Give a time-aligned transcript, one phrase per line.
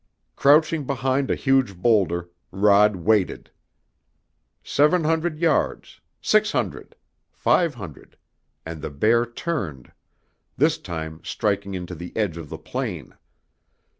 [0.35, 3.51] Crouching behind a huge boulder Rod waited.
[4.63, 6.95] Seven hundred yards, six hundred,
[7.31, 8.17] five hundred,
[8.65, 9.91] and the bear turned,
[10.57, 13.13] this time striking into the edge of the plain.